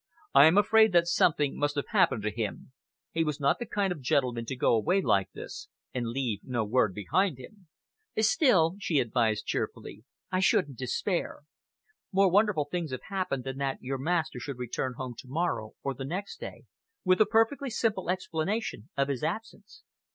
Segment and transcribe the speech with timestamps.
[0.33, 2.71] "I am afraid that something must have happened to him.
[3.11, 6.63] He was not the kind of gentleman to go away like this and leave no
[6.65, 7.67] word behind him."
[8.17, 11.41] "Still," she advised cheerfully, "I shouldn't despair.
[12.11, 15.93] More wonderful things have happened than that your master should return home to morrow or
[15.93, 16.63] the next day
[17.05, 19.83] with a perfectly simple explanation of his absence."